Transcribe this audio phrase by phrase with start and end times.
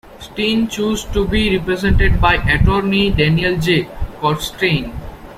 [0.19, 3.83] Steyn chose to be represented by attorney Daniel J.
[4.19, 4.91] Kornstein.